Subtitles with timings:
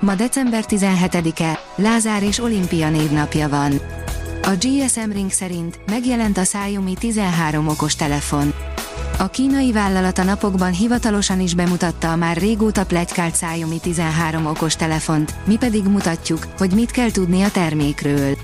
[0.00, 3.80] Ma december 17-e, Lázár és Olimpia névnapja van.
[4.42, 8.54] A GSM Ring szerint megjelent a Xiaomi 13 okos telefon.
[9.18, 14.76] A kínai vállalat a napokban hivatalosan is bemutatta a már régóta plegykált Xiaomi 13 okos
[14.76, 18.36] telefont, mi pedig mutatjuk, hogy mit kell tudni a termékről.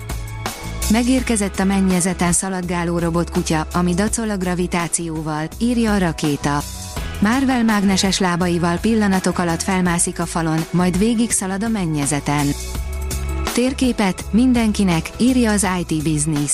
[0.91, 6.63] Megérkezett a mennyezeten szaladgáló robotkutya, ami dacol a gravitációval, írja a rakéta.
[7.21, 12.47] Marvel mágneses lábaival pillanatok alatt felmászik a falon, majd végig szalad a mennyezeten.
[13.55, 16.53] Térképet mindenkinek, írja az IT Business.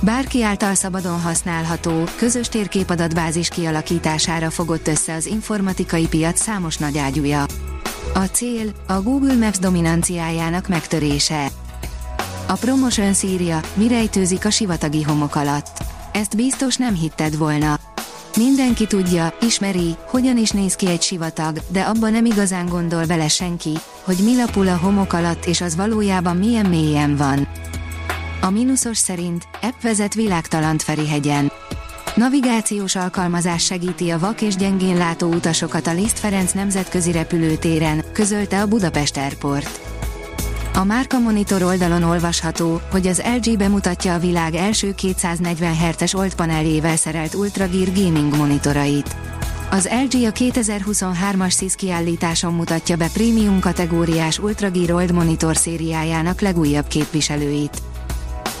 [0.00, 7.46] Bárki által szabadon használható, közös térképadatbázis kialakítására fogott össze az informatikai piac számos nagyágyúja.
[8.14, 11.46] A cél, a Google Maps dominanciájának megtörése.
[12.46, 14.08] A Promotion írja, mi
[14.42, 15.82] a sivatagi homok alatt.
[16.12, 17.81] Ezt biztos nem hitted volna.
[18.36, 23.28] Mindenki tudja, ismeri, hogyan is néz ki egy sivatag, de abban nem igazán gondol bele
[23.28, 27.48] senki, hogy mi lapul a homok alatt és az valójában milyen mélyen van.
[28.40, 31.52] A mínuszos szerint app vezet világtalant Ferihegyen.
[32.14, 38.60] Navigációs alkalmazás segíti a vak és gyengén látó utasokat a Liszt Ferenc nemzetközi repülőtéren, közölte
[38.60, 39.80] a Budapest Airport.
[40.74, 46.34] A Márka Monitor oldalon olvasható, hogy az LG bemutatja a világ első 240 Hz old
[46.34, 49.16] paneljével szerelt Ultra gaming monitorait.
[49.70, 56.86] Az LG a 2023-as CIS kiállításon mutatja be prémium kategóriás Ultra Old monitor szériájának legújabb
[56.86, 57.82] képviselőit.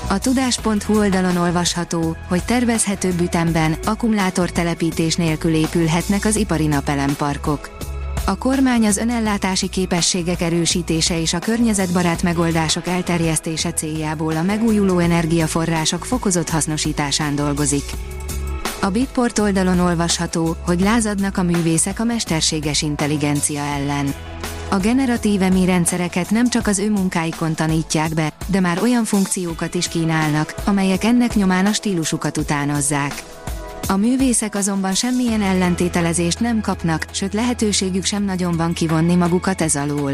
[0.08, 7.91] A tudás.hu oldalon olvasható, hogy tervezhetőbb ütemben, akkumulátortelepítés nélkül épülhetnek az ipari napelemparkok.
[8.24, 16.04] A kormány az önellátási képességek erősítése és a környezetbarát megoldások elterjesztése céljából a megújuló energiaforrások
[16.04, 17.84] fokozott hasznosításán dolgozik.
[18.80, 24.14] A Bitport oldalon olvasható, hogy lázadnak a művészek a mesterséges intelligencia ellen.
[24.70, 29.74] A generatív EMI rendszereket nem csak az ő munkáikon tanítják be, de már olyan funkciókat
[29.74, 33.22] is kínálnak, amelyek ennek nyomán a stílusukat utánozzák.
[33.88, 39.76] A művészek azonban semmilyen ellentételezést nem kapnak, sőt lehetőségük sem nagyon van kivonni magukat ez
[39.76, 40.12] alól.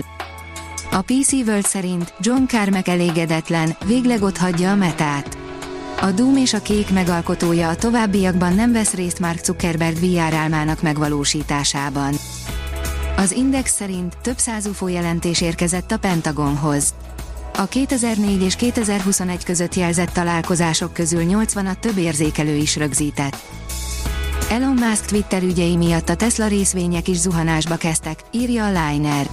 [0.91, 5.39] A PC World szerint John Carmack elégedetlen, végleg ott hagyja a metát.
[6.01, 10.83] A Doom és a Kék megalkotója a továbbiakban nem vesz részt Mark Zuckerberg VR álmának
[10.83, 12.15] megvalósításában.
[13.17, 16.95] Az Index szerint több száz UFO jelentés érkezett a Pentagonhoz.
[17.61, 23.37] A 2004 és 2021 között jelzett találkozások közül 80-at több érzékelő is rögzített.
[24.51, 29.29] Elon Musk Twitter ügyei miatt a Tesla részvények is zuhanásba kezdtek, írja a Liner.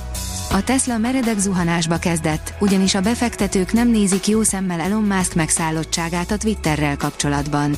[0.52, 6.32] A Tesla meredek zuhanásba kezdett, ugyanis a befektetők nem nézik jó szemmel Elon Musk megszállottságát
[6.32, 7.76] a Twitterrel kapcsolatban.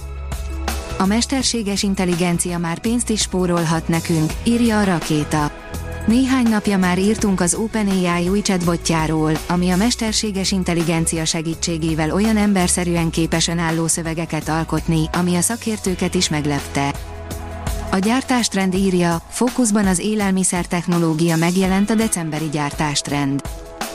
[0.97, 5.52] A mesterséges intelligencia már pénzt is spórolhat nekünk, írja a rakéta.
[6.07, 13.09] Néhány napja már írtunk az OpenAI új chatbotjáról, ami a mesterséges intelligencia segítségével olyan emberszerűen
[13.09, 16.94] képes önálló szövegeket alkotni, ami a szakértőket is meglepte.
[17.91, 23.41] A gyártástrend írja, fókuszban az élelmiszer technológia megjelent a decemberi gyártástrend.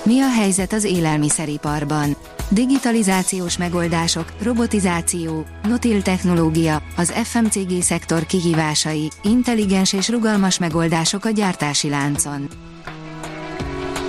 [0.04, 2.16] Mi a helyzet az élelmiszeriparban?
[2.52, 11.88] Digitalizációs megoldások, robotizáció, notil technológia, az FMCG szektor kihívásai, intelligens és rugalmas megoldások a gyártási
[11.88, 12.48] láncon.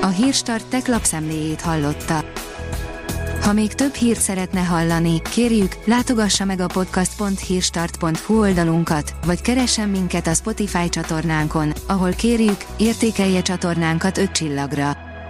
[0.02, 2.26] A Hírstart tech lapszemléjét hallotta.
[3.42, 10.28] Ha még több hírt szeretne hallani, kérjük, látogassa meg a podcast.hírstart.hu oldalunkat, vagy keressen minket
[10.28, 15.13] a Spotify csatornánkon, ahol kérjük, értékelje csatornánkat 5 csillagra.